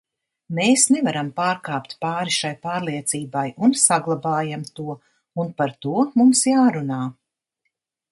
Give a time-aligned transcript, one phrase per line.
[0.59, 4.95] Mēs nevaram pārkāpt pāri šai pārliecībai un saglabājam to,
[5.43, 5.93] un par to
[6.23, 6.99] mums jārunā.